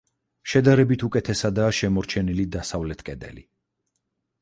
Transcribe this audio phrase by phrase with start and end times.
[0.53, 3.49] შედარებით უკეთესადაა შემორჩენილი დასავლეთ კედელი.